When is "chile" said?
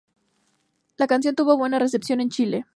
2.31-2.65